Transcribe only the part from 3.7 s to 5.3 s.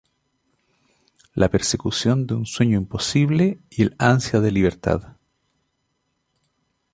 el ansia de libertad.